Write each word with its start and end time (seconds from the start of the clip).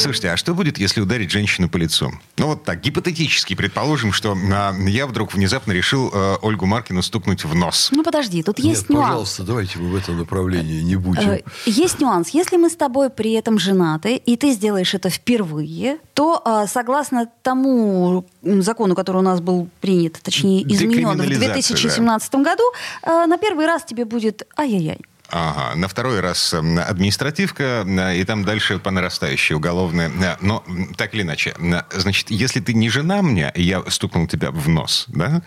Слушайте, 0.00 0.30
а 0.30 0.36
что 0.36 0.54
будет, 0.54 0.78
если 0.78 1.00
ударить 1.00 1.30
женщину 1.30 1.68
по 1.68 1.76
лицу? 1.76 2.12
Ну 2.38 2.46
вот 2.46 2.64
так, 2.64 2.80
гипотетически, 2.80 3.54
предположим, 3.54 4.12
что 4.12 4.36
а, 4.52 4.74
я 4.86 5.06
вдруг 5.06 5.34
внезапно 5.34 5.72
решил 5.72 6.10
а, 6.12 6.36
Ольгу 6.42 6.66
Маркину 6.66 7.02
стукнуть 7.02 7.44
в 7.44 7.54
нос. 7.54 7.90
Ну 7.92 8.02
подожди, 8.02 8.42
тут 8.42 8.58
есть 8.58 8.82
Нет, 8.82 8.90
нюанс. 8.90 9.06
пожалуйста, 9.08 9.42
давайте 9.42 9.78
мы 9.78 9.90
в 9.90 9.96
этом 9.96 10.18
направлении 10.18 10.80
не 10.82 10.96
будем. 10.96 11.30
Э, 11.30 11.40
Есть 11.66 12.00
нюанс. 12.00 12.30
Если 12.30 12.56
мы 12.56 12.70
с 12.70 12.76
тобой 12.76 13.10
при 13.10 13.32
этом 13.32 13.58
женаты, 13.58 14.16
и 14.16 14.36
ты 14.36 14.52
сделаешь 14.52 14.94
это 14.94 15.10
впервые, 15.10 15.98
то 16.14 16.42
э, 16.44 16.66
согласно 16.68 17.28
тому 17.42 18.26
закону, 18.42 18.94
который 18.94 19.18
у 19.18 19.22
нас 19.22 19.40
был 19.40 19.68
принят, 19.80 20.20
точнее 20.22 20.62
изменен 20.62 21.08
в 21.08 21.26
Декриминализация, 21.26 21.76
2017 21.76 22.34
году, 22.36 22.62
э, 23.02 23.26
на 23.26 23.36
первый 23.36 23.66
раз 23.66 23.84
тебе 23.84 24.04
будет 24.04 24.46
ай-яй-яй. 24.56 25.00
Ага, 25.32 25.76
на 25.76 25.86
второй 25.88 26.20
раз 26.20 26.52
м, 26.54 26.78
административка, 26.78 27.84
м, 27.86 27.98
и 28.00 28.24
там 28.24 28.44
дальше 28.44 28.78
по 28.78 28.90
нарастающей 28.90 29.54
уголовная. 29.54 30.08
М, 30.08 30.36
Но 30.40 30.64
так 30.96 31.14
или 31.14 31.22
иначе, 31.22 31.54
м, 31.58 31.82
значит, 31.94 32.30
если 32.30 32.60
ты 32.60 32.74
не 32.74 32.88
жена 32.90 33.22
мне, 33.22 33.52
и 33.54 33.62
я 33.62 33.82
стукнул 33.88 34.26
тебя 34.26 34.50
в 34.50 34.68
нос, 34.68 35.04
да, 35.08 35.42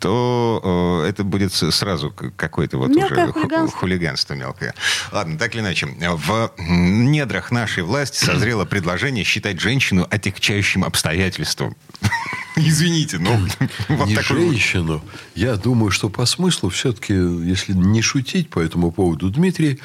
то 0.00 1.02
э, 1.04 1.08
это 1.08 1.24
будет 1.24 1.52
сразу 1.52 2.10
какое-то 2.36 2.78
вот 2.78 2.90
Мелкое 2.90 3.24
уже 3.24 3.32
ху- 3.32 3.40
хулиганство. 3.40 3.78
хулиганство 3.80 4.34
мелкое. 4.34 4.74
Ладно, 5.12 5.38
так 5.38 5.54
или 5.54 5.60
иначе, 5.60 5.86
в 5.86 6.50
недрах 6.58 7.50
нашей 7.50 7.82
власти 7.84 8.24
созрело 8.24 8.64
предложение 8.64 9.24
считать 9.24 9.60
женщину 9.60 10.06
отягчающим 10.10 10.84
обстоятельством. 10.84 11.76
Извините, 12.66 13.18
но 13.18 13.30
вот 13.88 14.08
не 14.08 14.14
такой 14.14 14.50
женщину. 14.50 15.02
Я 15.34 15.56
думаю, 15.56 15.90
что 15.90 16.08
по 16.08 16.26
смыслу 16.26 16.70
все-таки, 16.70 17.14
если 17.14 17.72
не 17.72 18.02
шутить 18.02 18.50
по 18.50 18.58
этому 18.58 18.90
поводу, 18.90 19.30
Дмитрий, 19.30 19.80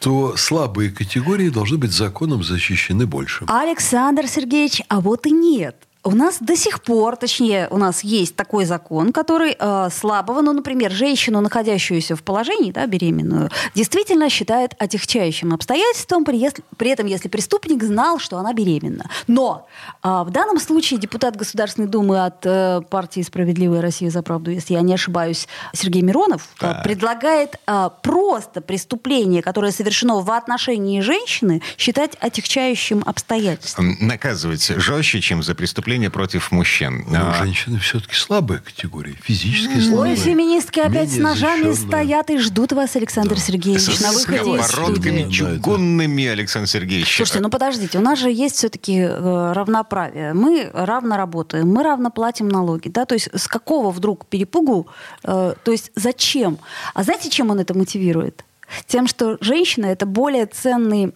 то 0.00 0.36
слабые 0.36 0.90
категории 0.90 1.48
должны 1.48 1.78
быть 1.78 1.92
законом 1.92 2.42
защищены 2.42 3.06
больше. 3.06 3.44
Александр 3.48 4.26
Сергеевич, 4.26 4.82
а 4.88 5.00
вот 5.00 5.26
и 5.26 5.30
нет. 5.30 5.85
У 6.06 6.12
нас 6.12 6.36
до 6.40 6.54
сих 6.54 6.82
пор, 6.82 7.16
точнее, 7.16 7.66
у 7.70 7.78
нас 7.78 8.04
есть 8.04 8.36
такой 8.36 8.64
закон, 8.64 9.12
который 9.12 9.56
э, 9.58 9.88
слабого, 9.90 10.40
ну, 10.40 10.52
например, 10.52 10.92
женщину, 10.92 11.40
находящуюся 11.40 12.14
в 12.14 12.22
положении, 12.22 12.70
да, 12.70 12.86
беременную, 12.86 13.50
действительно 13.74 14.30
считает 14.30 14.76
отягчающим 14.78 15.52
обстоятельством, 15.52 16.24
при, 16.24 16.48
при 16.76 16.90
этом, 16.90 17.06
если 17.06 17.28
преступник 17.28 17.82
знал, 17.82 18.20
что 18.20 18.38
она 18.38 18.52
беременна. 18.52 19.10
Но 19.26 19.66
а, 20.00 20.22
в 20.22 20.30
данном 20.30 20.60
случае 20.60 21.00
депутат 21.00 21.34
Государственной 21.34 21.88
Думы 21.88 22.24
от 22.24 22.46
э, 22.46 22.82
партии 22.88 23.22
«Справедливая 23.22 23.80
Россия 23.82 24.08
за 24.08 24.22
правду», 24.22 24.52
если 24.52 24.74
я 24.74 24.82
не 24.82 24.94
ошибаюсь, 24.94 25.48
Сергей 25.72 26.02
Миронов, 26.02 26.42
э, 26.42 26.60
Так. 26.60 26.84
предлагает 26.84 27.56
а, 27.66 27.88
просто 27.88 28.60
преступление, 28.60 29.42
которое 29.42 29.72
совершено 29.72 30.20
в 30.20 30.30
отношении 30.30 31.00
женщины, 31.00 31.62
считать 31.76 32.12
отягчающим 32.20 33.02
обстоятельством. 33.04 33.96
наказывать 34.00 34.64
жестче, 34.68 35.20
чем 35.20 35.42
за 35.42 35.56
преступление 35.56 35.95
против 36.08 36.52
мужчин. 36.52 37.04
Но 37.08 37.30
А, 37.30 37.34
женщины 37.42 37.78
все-таки 37.78 38.14
слабая 38.14 38.58
категория, 38.58 39.14
физически 39.22 39.74
Ой, 39.76 39.82
слабая. 39.82 40.16
феминистки 40.16 40.80
опять 40.80 41.10
с 41.10 41.16
ножами 41.16 41.72
стоят 41.72 42.30
и 42.30 42.38
ждут 42.38 42.72
вас, 42.72 42.94
Александр 42.96 43.34
Да. 43.36 43.40
Сергеевич, 43.40 43.82
с 43.82 44.00
на 44.00 44.12
выходе 44.12 44.56
из 44.56 44.66
студии. 44.66 45.30
чугунными, 45.30 46.26
Александр 46.26 46.68
Сергеевич. 46.68 47.16
Слушайте, 47.16 47.40
ну 47.40 47.48
подождите, 47.48 47.98
у 47.98 48.02
нас 48.02 48.18
же 48.18 48.30
есть 48.30 48.56
все-таки 48.56 49.02
равноправие. 49.04 50.34
Мы 50.34 50.70
равно 50.72 51.16
работаем, 51.16 51.68
мы 51.68 51.82
равно 51.82 52.10
платим 52.10 52.48
налоги. 52.48 52.88
Да? 52.88 53.04
То 53.06 53.14
есть 53.14 53.28
с 53.34 53.48
какого 53.48 53.90
вдруг 53.90 54.26
перепугу, 54.26 54.86
э, 55.24 55.54
то 55.62 55.72
есть 55.72 55.90
зачем? 55.94 56.58
А 56.94 57.02
знаете, 57.02 57.30
чем 57.30 57.50
он 57.50 57.58
это 57.60 57.74
мотивирует? 57.76 58.44
Тем, 58.86 59.06
что 59.06 59.36
женщина 59.40 59.86
это 59.86 60.06
более 60.06 60.46
ценный, 60.46 61.12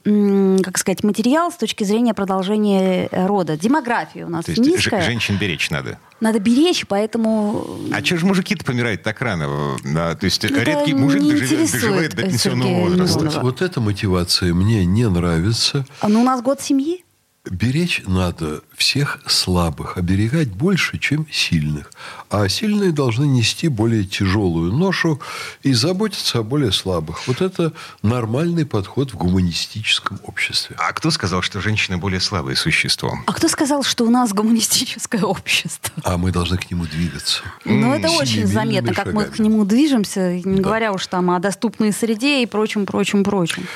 как 0.62 0.78
сказать, 0.78 1.02
материал 1.04 1.50
с 1.50 1.56
точки 1.56 1.84
зрения 1.84 2.14
продолжения 2.14 3.08
э, 3.10 3.26
рода. 3.26 3.56
Демография 3.56 4.24
у 4.26 4.28
нас 4.28 4.44
То 4.44 4.52
есть 4.52 4.62
низкая. 4.62 5.02
женщин 5.02 5.36
беречь 5.38 5.70
надо. 5.70 5.98
Надо 6.20 6.38
беречь, 6.38 6.86
поэтому 6.86 7.78
А 7.92 8.02
че 8.02 8.16
же 8.18 8.26
мужики-то 8.26 8.64
помирают 8.64 9.02
так 9.02 9.20
рано? 9.22 9.76
Да, 9.84 10.14
то 10.14 10.24
есть 10.26 10.44
Это 10.44 10.62
редкий 10.62 10.94
мужик 10.94 11.22
доживет, 11.22 11.72
доживает 11.72 12.14
до 12.14 12.22
пенсионного 12.22 12.68
Сергея 12.68 12.88
возраста. 12.88 13.18
Миронова. 13.20 13.40
Вот 13.42 13.62
эта 13.62 13.80
мотивация 13.80 14.52
мне 14.54 14.84
не 14.84 15.08
нравится. 15.08 15.86
а, 16.00 16.08
ну, 16.08 16.20
у 16.20 16.24
нас 16.24 16.42
год 16.42 16.60
семьи. 16.60 17.04
Беречь 17.48 18.02
надо 18.06 18.60
всех 18.76 19.20
слабых, 19.26 19.96
оберегать 19.96 20.48
больше, 20.48 20.98
чем 20.98 21.26
сильных. 21.32 21.90
А 22.28 22.46
сильные 22.50 22.92
должны 22.92 23.24
нести 23.24 23.68
более 23.68 24.04
тяжелую 24.04 24.74
ношу 24.74 25.22
и 25.62 25.72
заботиться 25.72 26.40
о 26.40 26.42
более 26.42 26.70
слабых. 26.70 27.26
Вот 27.26 27.40
это 27.40 27.72
нормальный 28.02 28.66
подход 28.66 29.14
в 29.14 29.16
гуманистическом 29.16 30.20
обществе. 30.24 30.76
А 30.78 30.92
кто 30.92 31.10
сказал, 31.10 31.40
что 31.40 31.62
женщина 31.62 31.96
более 31.96 32.20
слабое 32.20 32.56
существо? 32.56 33.18
А 33.26 33.32
кто 33.32 33.48
сказал, 33.48 33.84
что 33.84 34.04
у 34.04 34.10
нас 34.10 34.34
гуманистическое 34.34 35.22
общество? 35.22 35.94
А 36.04 36.18
мы 36.18 36.32
должны 36.32 36.58
к 36.58 36.70
нему 36.70 36.84
двигаться. 36.84 37.40
Ну, 37.64 37.94
это 37.94 38.10
очень 38.10 38.46
заметно, 38.46 38.92
как 38.92 39.14
мы 39.14 39.24
к 39.24 39.38
нему 39.38 39.64
движемся, 39.64 40.34
не 40.34 40.60
говоря 40.60 40.92
уж 40.92 41.06
там 41.06 41.30
о 41.30 41.38
доступной 41.38 41.92
среде 41.94 42.42
и 42.42 42.46
прочем, 42.46 42.84
прочем, 42.84 43.24
прочем. 43.24 43.66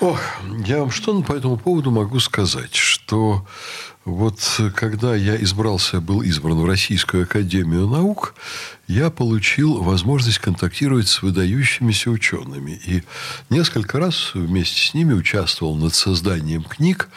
Ох, 0.00 0.18
я 0.66 0.78
вам 0.78 0.90
что 0.90 1.20
по 1.22 1.34
этому 1.34 1.58
поводу 1.58 1.90
могу 1.90 2.20
сказать, 2.20 2.74
что 2.74 3.46
вот 4.06 4.40
когда 4.74 5.14
я 5.14 5.36
избрался, 5.36 6.00
был 6.00 6.22
избран 6.22 6.58
в 6.58 6.64
Российскую 6.64 7.24
Академию 7.24 7.86
Наук, 7.86 8.34
я 8.90 9.10
получил 9.10 9.82
возможность 9.82 10.40
контактировать 10.40 11.06
с 11.06 11.22
выдающимися 11.22 12.10
учеными. 12.10 12.72
И 12.84 13.04
несколько 13.48 14.00
раз 14.00 14.32
вместе 14.34 14.80
с 14.80 14.94
ними 14.94 15.12
участвовал 15.12 15.76
над 15.76 15.94
созданием 15.94 16.64
книг, 16.64 17.08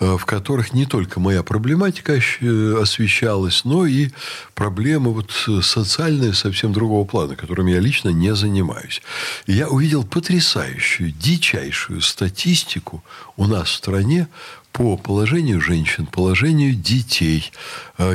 э, 0.00 0.16
в 0.16 0.24
которых 0.26 0.72
не 0.72 0.84
только 0.84 1.20
моя 1.20 1.44
проблематика 1.44 2.14
э, 2.14 2.82
освещалась, 2.82 3.64
но 3.64 3.86
и 3.86 4.10
проблемы 4.54 5.12
вот 5.12 5.30
э, 5.46 5.62
социальные 5.62 6.34
совсем 6.34 6.72
другого 6.72 7.04
плана, 7.04 7.36
которыми 7.36 7.70
я 7.70 7.78
лично 7.78 8.08
не 8.08 8.34
занимаюсь. 8.34 9.00
И 9.46 9.52
я 9.52 9.68
увидел 9.68 10.02
потрясающую, 10.02 11.12
дичайшую 11.12 12.00
статистику 12.00 13.04
у 13.36 13.46
нас 13.46 13.68
в 13.68 13.74
стране 13.74 14.26
по 14.72 14.96
положению 14.96 15.60
женщин, 15.60 16.06
положению 16.06 16.74
детей, 16.74 17.52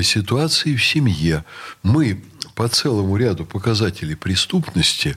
ситуации 0.01 0.75
в 0.75 0.83
семье. 0.83 1.45
Мы 1.83 2.19
по 2.57 2.67
целому 2.67 3.17
ряду 3.17 3.45
показателей 3.45 4.15
преступности 4.15 5.15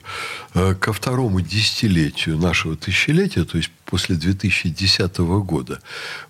э, 0.53 0.75
ко 0.75 0.93
второму 0.93 1.41
десятилетию 1.41 2.37
нашего 2.37 2.75
тысячелетия, 2.75 3.45
то 3.45 3.57
есть 3.57 3.71
после 3.85 4.15
2010 4.15 5.17
года, 5.17 5.81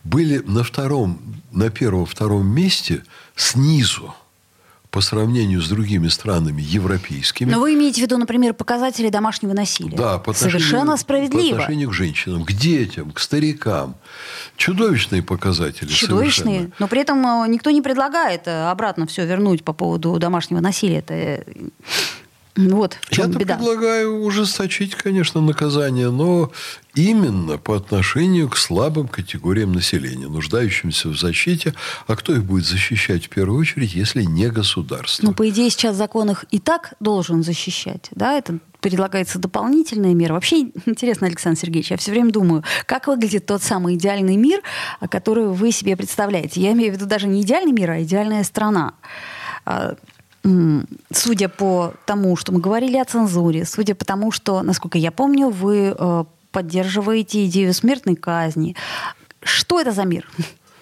были 0.05 0.37
на 0.37 0.63
втором, 0.63 1.19
на 1.51 1.69
первом-втором 1.69 2.47
месте 2.47 3.03
снизу 3.35 4.15
по 4.91 4.99
сравнению 4.99 5.61
с 5.61 5.69
другими 5.69 6.09
странами 6.09 6.61
европейскими. 6.61 7.49
Но 7.49 7.61
вы 7.61 7.75
имеете 7.75 8.01
в 8.01 8.03
виду, 8.03 8.17
например, 8.17 8.53
показатели 8.53 9.07
домашнего 9.07 9.53
насилия. 9.53 9.95
Да, 9.95 10.17
по 10.17 10.33
Совершенно 10.33 10.97
справедливо. 10.97 11.55
По 11.55 11.61
отношению 11.63 11.89
к 11.89 11.93
женщинам, 11.93 12.43
к 12.43 12.51
детям, 12.51 13.11
к 13.11 13.19
старикам. 13.19 13.95
Чудовищные 14.57 15.23
показатели. 15.23 15.87
Чудовищные. 15.87 16.45
совершенно. 16.45 16.73
Но 16.79 16.87
при 16.89 17.01
этом 17.01 17.25
э, 17.25 17.47
никто 17.47 17.71
не 17.71 17.81
предлагает 17.81 18.47
э, 18.47 18.69
обратно 18.69 19.07
все 19.07 19.25
вернуть 19.25 19.63
по 19.63 19.71
поводу 19.71 20.19
домашнего 20.19 20.59
насилия. 20.59 20.97
Это 20.97 21.13
э, 21.13 21.43
вот 22.55 22.97
в 23.01 23.13
чем 23.13 23.27
Я-то 23.27 23.39
беда. 23.39 23.55
предлагаю 23.55 24.21
ужесточить, 24.23 24.95
конечно, 24.95 25.41
наказание, 25.41 26.09
но 26.09 26.51
именно 26.95 27.57
по 27.57 27.75
отношению 27.77 28.49
к 28.49 28.57
слабым 28.57 29.07
категориям 29.07 29.71
населения, 29.71 30.27
нуждающимся 30.27 31.09
в 31.09 31.17
защите. 31.17 31.73
А 32.07 32.15
кто 32.15 32.33
их 32.33 32.43
будет 32.43 32.65
защищать 32.65 33.25
в 33.25 33.29
первую 33.29 33.59
очередь, 33.59 33.93
если 33.93 34.23
не 34.23 34.49
государство? 34.49 35.25
Ну, 35.25 35.33
по 35.33 35.47
идее, 35.49 35.69
сейчас 35.69 35.95
закон 35.95 36.31
их 36.31 36.45
и 36.51 36.59
так 36.59 36.93
должен 36.99 37.43
защищать. 37.43 38.09
Да, 38.11 38.33
это 38.33 38.59
предлагается 38.81 39.39
дополнительная 39.39 40.13
мера. 40.13 40.33
Вообще 40.33 40.71
интересно, 40.85 41.27
Александр 41.27 41.59
Сергеевич, 41.59 41.91
я 41.91 41.97
все 41.97 42.11
время 42.11 42.31
думаю, 42.31 42.63
как 42.85 43.07
выглядит 43.07 43.45
тот 43.45 43.61
самый 43.63 43.95
идеальный 43.95 44.35
мир, 44.35 44.61
а, 44.99 45.07
который 45.07 45.47
вы 45.47 45.71
себе 45.71 45.95
представляете. 45.95 46.59
Я 46.59 46.73
имею 46.73 46.91
в 46.91 46.95
виду 46.95 47.05
даже 47.05 47.27
не 47.27 47.41
идеальный 47.43 47.71
мир, 47.71 47.91
а 47.91 48.01
идеальная 48.01 48.43
страна. 48.43 48.95
Судя 51.13 51.49
по 51.49 51.93
тому, 52.05 52.35
что 52.35 52.51
мы 52.51 52.59
говорили 52.59 52.97
о 52.97 53.05
цензуре, 53.05 53.65
судя 53.65 53.93
по 53.93 54.05
тому, 54.05 54.31
что, 54.31 54.63
насколько 54.63 54.97
я 54.97 55.11
помню, 55.11 55.49
вы 55.49 55.95
э, 55.97 56.23
поддерживаете 56.51 57.45
идею 57.45 57.73
смертной 57.73 58.15
казни. 58.15 58.75
Что 59.43 59.79
это 59.79 59.91
за 59.91 60.03
мир? 60.03 60.27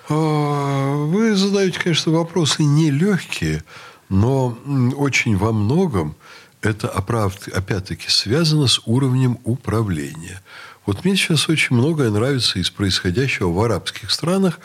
А, 0.10 1.06
Вы 1.06 1.36
задаете, 1.36 1.80
конечно, 1.80 2.12
вопросы 2.12 2.64
нелегкие, 2.64 3.64
но 4.10 4.58
очень 4.96 5.38
во 5.38 5.52
многом 5.52 6.16
это, 6.62 6.90
опять-таки, 6.90 8.10
связано 8.10 8.68
с 8.68 8.82
уровнем 8.86 9.40
управления. 9.44 10.42
Вот 10.86 11.06
мне 11.06 11.16
сейчас 11.16 11.48
очень 11.48 11.76
многое 11.76 12.10
нравится 12.10 12.60
из 12.60 12.70
происходящего 12.70 13.50
в 13.50 13.62
арабских 13.62 14.12
странах. 14.12 14.60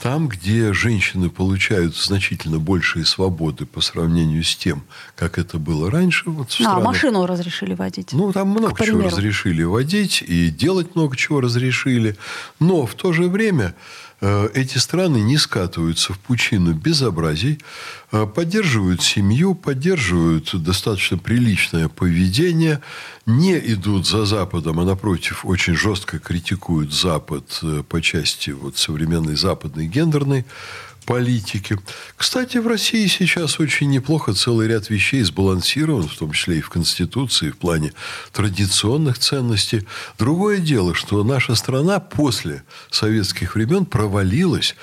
Там, 0.00 0.28
где 0.28 0.72
женщины 0.72 1.28
получают 1.28 1.96
значительно 1.96 2.60
большие 2.60 3.04
свободы 3.04 3.66
по 3.66 3.80
сравнению 3.80 4.44
с 4.44 4.54
тем, 4.54 4.84
как 5.16 5.38
это 5.38 5.58
было 5.58 5.90
раньше. 5.90 6.30
Вот 6.30 6.50
в 6.50 6.60
а, 6.60 6.62
странах, 6.62 6.84
машину 6.84 7.26
разрешили 7.26 7.74
водить. 7.74 8.12
Ну, 8.12 8.32
там 8.32 8.48
много 8.48 8.84
чего 8.84 9.02
разрешили 9.02 9.64
водить, 9.64 10.22
и 10.22 10.50
делать 10.50 10.94
много 10.94 11.16
чего 11.16 11.40
разрешили. 11.40 12.16
Но 12.60 12.86
в 12.86 12.94
то 12.94 13.12
же 13.12 13.28
время 13.28 13.74
эти 14.20 14.78
страны 14.78 15.18
не 15.18 15.36
скатываются 15.36 16.12
в 16.12 16.18
пучину 16.18 16.72
безобразий, 16.72 17.60
э, 18.10 18.26
поддерживают 18.26 19.02
семью, 19.02 19.54
поддерживают 19.54 20.60
достаточно 20.62 21.18
приличное 21.18 21.88
поведение, 21.88 22.80
не 23.26 23.56
идут 23.58 24.06
за 24.06 24.24
Западом, 24.26 24.80
а 24.80 24.84
напротив 24.84 25.44
очень 25.44 25.76
жестко 25.76 26.18
критикуют 26.18 26.92
Запад 26.92 27.60
э, 27.62 27.82
по 27.88 28.02
части 28.02 28.50
вот 28.50 28.76
современной 28.76 29.36
западной 29.36 29.86
гендерной 29.86 30.44
политики. 31.08 31.78
Кстати, 32.18 32.58
в 32.58 32.66
России 32.66 33.06
сейчас 33.06 33.58
очень 33.60 33.88
неплохо 33.88 34.34
целый 34.34 34.68
ряд 34.68 34.90
вещей 34.90 35.22
сбалансирован, 35.22 36.06
в 36.06 36.14
том 36.14 36.32
числе 36.32 36.58
и 36.58 36.60
в 36.60 36.68
Конституции, 36.68 37.48
в 37.48 37.56
плане 37.56 37.94
традиционных 38.30 39.18
ценностей. 39.18 39.86
Другое 40.18 40.58
дело, 40.58 40.94
что 40.94 41.24
наша 41.24 41.54
страна 41.54 41.98
после 41.98 42.62
советских 42.90 43.54
времен 43.54 43.86
провалилась 43.86 44.76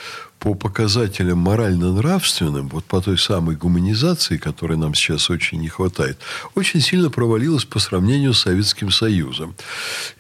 по 0.46 0.54
показателям 0.54 1.40
морально-нравственным, 1.40 2.68
вот 2.68 2.86
по 2.86 3.02
той 3.02 3.18
самой 3.18 3.56
гуманизации, 3.56 4.38
которой 4.38 4.78
нам 4.78 4.94
сейчас 4.94 5.32
очень 5.32 5.60
не 5.60 5.70
хватает, 5.70 6.20
очень 6.54 6.82
сильно 6.82 7.10
провалилась 7.10 7.66
по 7.66 7.80
сравнению 7.80 8.36
с 8.36 8.42
Советским 8.42 8.92
Союзом. 8.92 9.56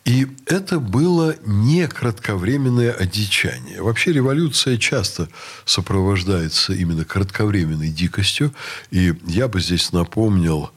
И 0.04 0.26
это 0.48 0.80
было 0.80 1.36
не 1.46 1.88
кратковременное 1.88 2.92
одичание. 2.92 3.84
Вообще 3.84 4.14
революция 4.14 4.78
часто 4.78 5.30
сопровождается 5.64 6.74
именно 6.74 7.06
кратковременной 7.06 7.90
дикостью. 7.90 8.52
И 8.90 9.14
я 9.28 9.48
бы 9.48 9.62
здесь 9.62 9.92
напомнил 9.92 10.72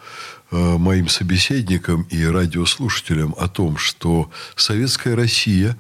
э, 0.51 0.77
моим 0.77 1.09
собеседникам 1.09 2.03
и 2.11 2.23
радиослушателям 2.23 3.35
о 3.39 3.49
том, 3.49 3.79
что 3.79 4.31
советская 4.57 5.17
Россия 5.17 5.79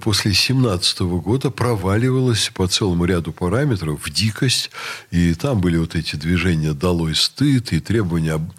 после 0.00 0.34
17 0.34 1.00
года 1.00 1.50
проваливалась 1.50 2.50
по 2.52 2.66
целому 2.66 3.04
ряду 3.04 3.32
параметров 3.32 4.00
в 4.04 4.10
дикость. 4.10 4.70
И 5.10 5.34
там 5.34 5.60
были 5.60 5.76
вот 5.76 5.94
эти 5.94 6.16
движения 6.16 6.72
«долой 6.72 7.14
стыд» 7.14 7.72
и 7.72 7.80
требования 7.80 8.32
об, 8.32 8.50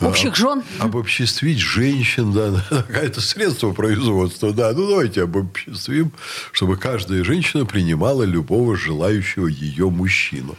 э, 0.00 0.06
общих 0.06 0.36
жен. 0.36 0.62
Об, 0.78 0.96
обобществить 0.96 1.58
женщин. 1.58 2.32
Да, 2.32 2.64
какое-то 2.70 3.20
средство 3.20 3.72
производства. 3.72 4.52
Да, 4.52 4.72
ну 4.72 4.88
давайте 4.88 5.22
обобществим, 5.22 6.12
чтобы 6.52 6.76
каждая 6.76 7.24
женщина 7.24 7.64
принимала 7.64 8.24
любого 8.24 8.76
желающего 8.76 9.46
ее 9.46 9.88
мужчину. 9.88 10.56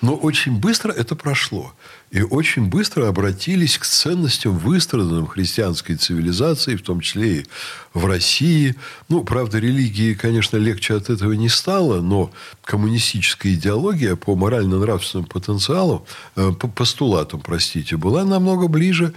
Но 0.00 0.14
очень 0.14 0.58
быстро 0.58 0.92
это 0.92 1.14
прошло. 1.14 1.74
И 2.10 2.22
очень 2.22 2.66
быстро 2.66 3.06
обратились 3.08 3.76
к 3.76 3.84
ценностям, 3.84 4.56
выстраданным 4.56 5.26
христианской 5.26 5.96
цивилизацией, 5.96 6.78
в 6.78 6.82
том 6.82 7.00
числе 7.00 7.40
и 7.40 7.46
в 7.92 8.06
России. 8.06 8.76
Ну, 9.08 9.24
правда, 9.24 9.57
религии, 9.58 10.14
конечно, 10.14 10.56
легче 10.56 10.94
от 10.94 11.10
этого 11.10 11.32
не 11.32 11.48
стало, 11.48 12.00
но 12.00 12.30
коммунистическая 12.64 13.54
идеология 13.54 14.16
по 14.16 14.36
морально-нравственным 14.36 15.26
потенциалу, 15.26 16.06
э, 16.36 16.52
по 16.52 16.68
постулатам, 16.68 17.40
простите, 17.40 17.96
была 17.96 18.24
намного 18.24 18.68
ближе 18.68 19.12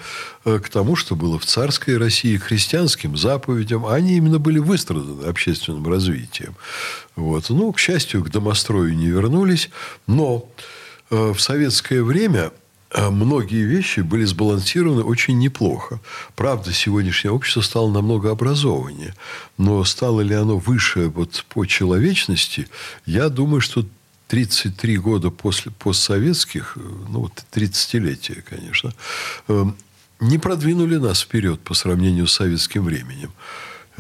э, 0.45 0.59
к 0.59 0.69
тому, 0.69 0.95
что 0.95 1.15
было 1.15 1.39
в 1.39 1.45
царской 1.45 1.97
России, 1.97 2.37
христианским 2.37 3.17
заповедям. 3.17 3.85
Они 3.85 4.17
именно 4.17 4.39
были 4.39 4.59
выстраданы 4.59 5.25
общественным 5.25 5.87
развитием. 5.87 6.55
Вот. 7.15 7.49
Ну, 7.49 7.71
к 7.73 7.79
счастью, 7.79 8.23
к 8.23 8.29
домострою 8.29 8.95
не 8.95 9.07
вернулись, 9.07 9.69
но 10.07 10.49
э, 11.09 11.33
в 11.33 11.39
советское 11.39 12.03
время 12.03 12.51
многие 12.95 13.63
вещи 13.63 14.01
были 14.01 14.25
сбалансированы 14.25 15.03
очень 15.03 15.37
неплохо. 15.39 15.99
Правда, 16.35 16.73
сегодняшнее 16.73 17.31
общество 17.31 17.61
стало 17.61 17.91
намного 17.91 18.31
образованнее. 18.31 19.15
Но 19.57 19.83
стало 19.83 20.21
ли 20.21 20.35
оно 20.35 20.57
выше 20.57 21.07
вот 21.07 21.45
по 21.49 21.65
человечности, 21.65 22.67
я 23.05 23.29
думаю, 23.29 23.61
что 23.61 23.85
33 24.27 24.97
года 24.97 25.29
после 25.29 25.71
постсоветских, 25.71 26.77
ну 27.09 27.19
вот 27.19 27.43
30-летия, 27.51 28.41
конечно, 28.41 28.93
эм, 29.49 29.75
не 30.21 30.37
продвинули 30.37 30.95
нас 30.95 31.21
вперед 31.21 31.59
по 31.59 31.73
сравнению 31.73 32.27
с 32.27 32.33
советским 32.33 32.85
временем. 32.85 33.33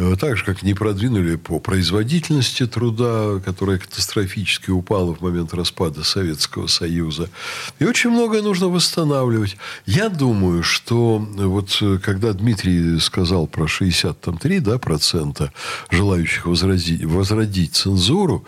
Э, 0.01 0.15
так 0.15 0.35
же, 0.35 0.43
как 0.43 0.63
не 0.63 0.73
продвинули 0.73 1.35
по 1.35 1.59
производительности 1.59 2.65
труда, 2.65 3.39
которая 3.45 3.77
катастрофически 3.77 4.71
упала 4.71 5.13
в 5.13 5.21
момент 5.21 5.53
распада 5.53 6.03
Советского 6.03 6.65
Союза. 6.67 7.29
И 7.77 7.85
очень 7.85 8.09
многое 8.09 8.41
нужно 8.41 8.67
восстанавливать. 8.67 9.57
Я 9.85 10.09
думаю, 10.09 10.63
что 10.63 11.19
вот 11.19 11.77
э, 11.81 11.99
когда 12.01 12.33
Дмитрий 12.33 12.99
сказал 12.99 13.45
про 13.45 13.67
63 13.67 14.59
да, 14.59 14.79
процента 14.79 15.53
желающих 15.91 16.47
возродить, 16.47 17.05
возродить 17.05 17.75
цензуру, 17.75 18.43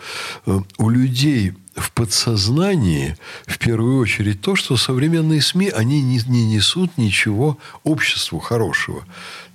э, 0.46 0.58
у 0.78 0.90
людей 0.90 1.52
в 1.76 1.92
подсознании 1.92 3.16
в 3.46 3.58
первую 3.58 3.98
очередь 3.98 4.40
то, 4.40 4.56
что 4.56 4.76
современные 4.76 5.42
СМИ, 5.42 5.68
они 5.68 6.02
не, 6.02 6.20
не 6.26 6.46
несут 6.46 6.96
ничего 6.96 7.58
обществу 7.82 8.38
хорошего 8.38 9.04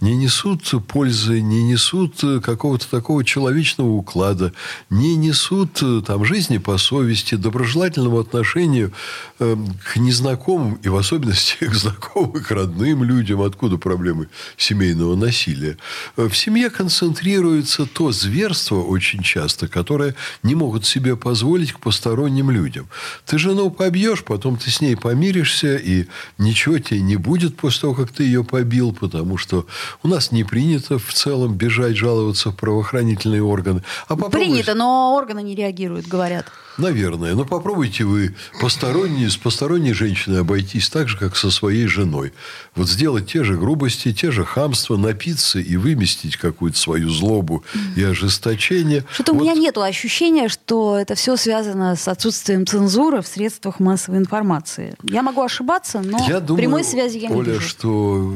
не 0.01 0.16
несут 0.16 0.63
пользы, 0.88 1.42
не 1.42 1.63
несут 1.63 2.21
какого-то 2.44 2.89
такого 2.89 3.24
человечного 3.25 3.89
уклада, 3.89 4.54
не 4.89 5.16
несут 5.16 5.81
там, 6.06 6.24
жизни 6.24 6.57
по 6.57 6.77
совести, 6.77 7.36
доброжелательному 7.36 8.19
отношению 8.19 8.94
э, 9.39 9.57
к 9.83 9.98
незнакомым 9.98 10.75
и 10.83 10.89
в 10.89 10.95
особенности 10.95 11.57
к 11.66 11.74
знакомым, 11.74 12.42
к 12.44 12.51
родным 12.51 13.04
людям, 13.04 13.42
откуда 13.42 13.77
проблемы 13.77 14.30
семейного 14.57 15.16
насилия. 15.16 15.77
В 16.16 16.33
семье 16.33 16.69
концентрируется 16.69 17.86
то 17.86 18.12
зверство 18.12 18.81
очень 18.81 19.21
часто, 19.21 19.68
которое 19.68 20.16
не 20.44 20.56
могут 20.56 20.86
себе 20.86 21.18
позволить 21.18 21.74
к 21.74 21.80
посторонним 22.09 22.50
людям. 22.50 22.88
Ты 23.25 23.38
жену 23.38 23.69
побьешь, 23.69 24.23
потом 24.23 24.57
ты 24.57 24.71
с 24.71 24.81
ней 24.81 24.95
помиришься, 24.95 25.75
и 25.75 26.07
ничего 26.39 26.79
тебе 26.79 27.01
не 27.01 27.17
будет 27.17 27.56
после 27.56 27.81
того, 27.81 27.94
как 27.94 28.11
ты 28.11 28.23
ее 28.23 28.44
побил, 28.44 28.94
потому 28.94 29.38
что 29.38 29.67
у 30.03 30.07
нас 30.07 30.31
не 30.31 30.44
принято 30.44 30.97
в 30.97 31.13
целом 31.13 31.53
бежать, 31.53 31.95
жаловаться 31.95 32.49
в 32.49 32.56
правоохранительные 32.56 33.44
органы. 33.44 33.83
А 34.07 34.16
Принято, 34.16 34.73
но 34.73 35.13
органы 35.16 35.44
не 35.44 35.56
реагируют, 35.56 36.07
говорят. 36.07 36.45
Наверное. 36.80 37.35
Но 37.35 37.44
попробуйте 37.44 38.06
вы 38.06 38.33
посторонние, 38.61 39.30
с 39.30 39.35
посторонней 39.35 39.92
женщиной 39.92 40.39
обойтись 40.39 40.89
так 40.89 41.09
же, 41.09 41.18
как 41.18 41.35
со 41.35 41.51
своей 41.51 41.87
женой. 41.87 42.31
Вот 42.75 42.87
сделать 42.87 43.28
те 43.30 43.44
же 43.44 43.57
грубости, 43.57 44.13
те 44.13 44.31
же 44.31 44.45
хамства, 44.45 44.95
напиться 44.95 45.59
и 45.59 45.75
выместить 45.75 46.37
какую-то 46.37 46.78
свою 46.78 47.09
злобу 47.09 47.66
и 47.97 48.04
ожесточение. 48.04 49.04
Что-то 49.11 49.33
вот. 49.33 49.42
у 49.42 49.44
меня 49.44 49.56
нет 49.56 49.78
ощущения, 49.78 50.47
что 50.47 50.97
это 50.97 51.16
все 51.16 51.35
связано 51.35 51.95
с 51.99 52.07
отсутствием 52.07 52.65
цензуры 52.65 53.21
в 53.21 53.27
средствах 53.27 53.79
массовой 53.79 54.19
информации. 54.19 54.95
Я 55.03 55.21
могу 55.21 55.41
ошибаться, 55.41 56.01
но 56.01 56.18
я 56.27 56.39
думаю, 56.39 56.63
прямой 56.63 56.83
связи 56.83 57.18
я 57.18 57.29
не 57.29 57.35
Оля, 57.35 57.53
вижу. 57.53 57.61
что 57.61 58.31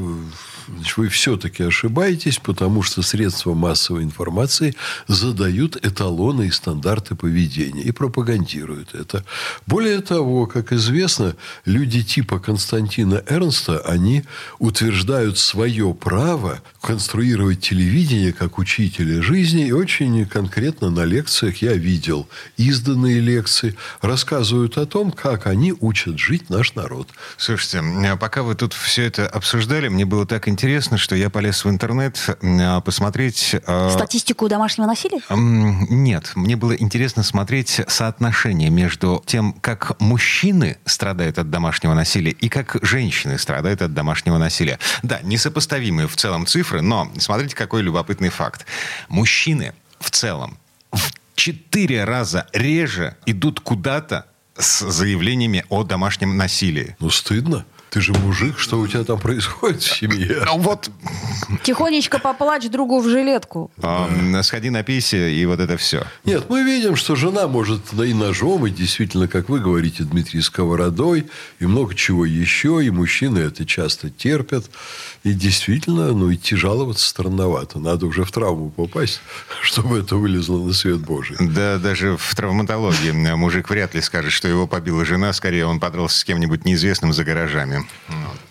значит, 0.68 0.96
вы 0.96 1.08
все-таки 1.08 1.62
ошибаетесь, 1.62 2.38
потому 2.38 2.82
что 2.82 3.02
средства 3.02 3.54
массовой 3.54 4.02
информации 4.02 4.74
задают 5.08 5.76
эталоны 5.84 6.48
и 6.48 6.50
стандарты 6.50 7.14
поведения 7.14 7.82
и 7.82 7.92
пропагандируют 7.92 8.94
это. 8.94 9.24
Более 9.66 10.00
того, 10.00 10.46
как 10.46 10.72
известно, 10.72 11.36
люди 11.64 12.02
типа 12.02 12.38
Константина 12.38 13.22
Эрнста, 13.26 13.78
они 13.80 14.24
утверждают 14.58 15.38
свое 15.38 15.94
право 15.94 16.62
конструировать 16.80 17.60
телевидение 17.60 18.32
как 18.32 18.58
учителя 18.58 19.22
жизни. 19.22 19.66
И 19.66 19.72
очень 19.72 20.26
конкретно 20.26 20.90
на 20.90 21.04
лекциях 21.04 21.62
я 21.62 21.74
видел 21.74 22.28
изданные 22.56 23.20
лекции, 23.20 23.76
рассказывают 24.00 24.78
о 24.78 24.86
том, 24.86 25.10
как 25.10 25.46
они 25.46 25.72
учат 25.80 26.18
жить 26.18 26.50
наш 26.50 26.74
народ. 26.74 27.08
Слушайте, 27.36 27.82
пока 28.20 28.42
вы 28.42 28.54
тут 28.54 28.72
все 28.72 29.04
это 29.04 29.26
обсуждали, 29.26 29.88
мне 29.88 30.04
было 30.04 30.26
так 30.26 30.48
интересно, 30.48 30.53
интересно, 30.54 30.98
что 30.98 31.16
я 31.16 31.30
полез 31.30 31.64
в 31.64 31.68
интернет 31.68 32.16
а, 32.40 32.80
посмотреть... 32.80 33.56
А, 33.66 33.90
Статистику 33.90 34.48
домашнего 34.48 34.86
насилия? 34.86 35.20
Нет. 35.28 36.30
Мне 36.36 36.54
было 36.54 36.72
интересно 36.76 37.24
смотреть 37.24 37.80
соотношение 37.88 38.70
между 38.70 39.22
тем, 39.26 39.52
как 39.60 40.00
мужчины 40.00 40.78
страдают 40.84 41.38
от 41.38 41.50
домашнего 41.50 41.94
насилия 41.94 42.30
и 42.30 42.48
как 42.48 42.76
женщины 42.82 43.36
страдают 43.36 43.82
от 43.82 43.92
домашнего 43.94 44.38
насилия. 44.38 44.78
Да, 45.02 45.20
несопоставимые 45.22 46.06
в 46.06 46.16
целом 46.16 46.46
цифры, 46.46 46.80
но 46.82 47.10
смотрите, 47.18 47.56
какой 47.56 47.82
любопытный 47.82 48.28
факт. 48.28 48.64
Мужчины 49.08 49.74
в 49.98 50.10
целом 50.10 50.56
в 50.92 51.12
четыре 51.34 52.04
раза 52.04 52.46
реже 52.52 53.16
идут 53.26 53.58
куда-то 53.58 54.26
с 54.56 54.88
заявлениями 54.88 55.64
о 55.68 55.82
домашнем 55.82 56.36
насилии. 56.36 56.96
Ну, 57.00 57.10
стыдно. 57.10 57.66
Ты 57.94 58.00
же 58.00 58.12
мужик, 58.12 58.58
что 58.58 58.80
у 58.80 58.88
тебя 58.88 59.04
там 59.04 59.20
происходит 59.20 59.80
в 59.80 59.96
семье? 59.96 60.42
Ну 60.46 60.58
вот, 60.58 60.90
Тихонечко 61.62 62.18
поплачь 62.18 62.68
другу 62.68 63.00
в 63.00 63.08
жилетку. 63.08 63.70
эм, 63.80 64.42
сходи 64.42 64.68
напейся, 64.68 65.28
и 65.28 65.46
вот 65.46 65.60
это 65.60 65.76
все. 65.76 66.04
Нет, 66.24 66.46
мы 66.48 66.64
видим, 66.64 66.96
что 66.96 67.14
жена 67.14 67.46
может 67.46 67.80
да 67.92 68.04
и 68.04 68.12
ножом, 68.12 68.66
и 68.66 68.70
действительно, 68.70 69.28
как 69.28 69.48
вы 69.48 69.60
говорите, 69.60 70.02
Дмитрий, 70.02 70.40
сковородой, 70.40 71.28
и 71.60 71.66
много 71.66 71.94
чего 71.94 72.24
еще, 72.24 72.84
и 72.84 72.90
мужчины 72.90 73.38
это 73.38 73.64
часто 73.64 74.10
терпят. 74.10 74.64
И 75.22 75.32
действительно, 75.32 76.12
ну, 76.12 76.32
идти 76.34 76.56
жаловаться 76.56 77.08
странновато. 77.08 77.78
Надо 77.78 78.06
уже 78.06 78.24
в 78.24 78.32
травму 78.32 78.70
попасть, 78.70 79.20
чтобы 79.62 80.00
это 80.00 80.16
вылезло 80.16 80.58
на 80.58 80.72
свет 80.72 80.98
Божий. 80.98 81.36
Да, 81.38 81.78
даже 81.78 82.16
в 82.16 82.34
травматологии 82.34 83.12
мужик 83.34 83.70
вряд 83.70 83.94
ли 83.94 84.00
скажет, 84.00 84.32
что 84.32 84.48
его 84.48 84.66
побила 84.66 85.04
жена, 85.04 85.32
скорее 85.32 85.66
он 85.66 85.78
подрался 85.78 86.18
с 86.18 86.24
кем-нибудь 86.24 86.64
неизвестным 86.64 87.12
за 87.12 87.24
гаражами. 87.24 87.83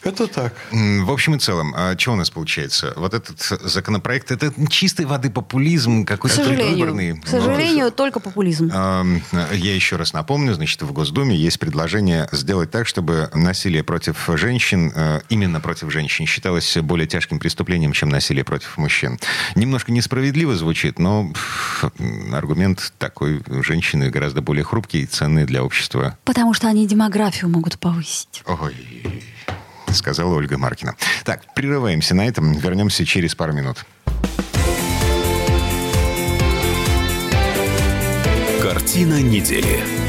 Это 0.04 0.28
так. 0.28 0.54
В 0.72 1.12
общем 1.12 1.36
и 1.36 1.40
целом, 1.40 1.74
а 1.75 1.98
что 1.98 2.13
у 2.13 2.16
нас 2.16 2.30
получается? 2.30 2.94
Вот 2.96 3.13
этот 3.13 3.40
законопроект, 3.40 4.32
это 4.32 4.54
чистой 4.70 5.06
воды 5.06 5.30
популизм 5.30 6.06
какой-то 6.06 6.36
сожалению. 6.36 6.72
выборный. 6.72 7.22
К 7.22 7.28
сожалению, 7.28 7.92
только 7.92 8.20
популизм. 8.20 8.72
Я 8.72 9.75
еще 9.75 9.96
раз 9.96 10.13
напомню, 10.13 10.54
значит, 10.54 10.82
в 10.82 10.92
Госдуме 10.92 11.36
есть 11.36 11.60
предложение 11.60 12.28
сделать 12.32 12.72
так, 12.72 12.88
чтобы 12.88 13.30
насилие 13.34 13.84
против 13.84 14.30
женщин, 14.36 14.92
э, 14.94 15.22
именно 15.30 15.62
против 15.62 15.92
женщин, 15.92 16.25
считалось 16.25 16.78
более 16.78 17.08
тяжким 17.08 17.40
преступлением, 17.40 17.94
чем 17.94 18.10
насилие 18.10 18.44
против 18.44 18.78
мужчин. 18.78 19.20
Немножко 19.56 19.92
несправедливо 19.92 20.56
звучит, 20.56 21.00
но 21.00 21.32
аргумент 22.32 22.94
такой. 22.98 23.42
Женщины 23.63 24.10
гораздо 24.10 24.42
более 24.42 24.63
хрупкие 24.63 25.04
и 25.04 25.06
ценные 25.06 25.46
для 25.46 25.63
общества. 25.63 26.18
Потому 26.25 26.54
что 26.54 26.68
они 26.68 26.88
демографию 26.88 27.50
могут 27.50 27.80
повысить. 27.80 28.44
Ой, 28.46 28.75
сказала 29.94 30.36
Ольга 30.36 30.58
Маркина. 30.58 30.96
Так, 31.24 31.42
прерываемся 31.56 32.16
на 32.16 32.28
этом, 32.28 32.54
вернемся 32.54 33.06
через 33.06 33.36
пару 33.36 33.54
минут. 33.54 33.86
Картина 38.62 39.22
недели. 39.22 40.02